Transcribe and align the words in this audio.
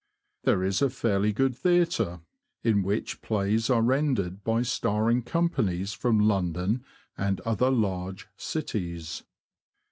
There 0.45 0.63
is 0.63 0.81
a 0.81 0.89
fairly 0.89 1.31
good 1.31 1.55
theatre, 1.55 2.21
in 2.63 2.81
which 2.81 3.21
plays 3.21 3.69
are 3.69 3.83
rendered 3.83 4.43
by 4.43 4.63
starring 4.63 5.21
companies 5.21 5.93
from 5.93 6.19
London 6.27 6.83
and 7.19 7.39
other 7.41 7.69
large 7.69 8.27
cities. 8.35 9.21